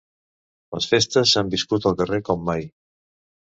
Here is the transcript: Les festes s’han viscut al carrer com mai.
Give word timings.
Les 0.77 0.87
festes 0.93 1.35
s’han 1.35 1.53
viscut 1.57 1.87
al 1.93 2.01
carrer 2.03 2.23
com 2.33 2.45
mai. 2.51 2.69